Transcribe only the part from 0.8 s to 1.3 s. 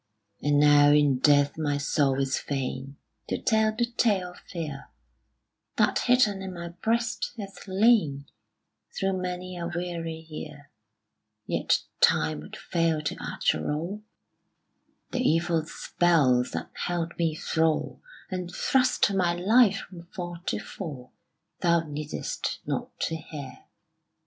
in